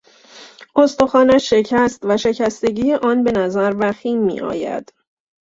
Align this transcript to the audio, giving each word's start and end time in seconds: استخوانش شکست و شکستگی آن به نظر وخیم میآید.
استخوانش 0.75 1.49
شکست 1.49 2.03
و 2.07 2.17
شکستگی 2.17 2.93
آن 2.93 3.23
به 3.23 3.31
نظر 3.31 3.73
وخیم 3.79 4.19
میآید. 4.23 4.93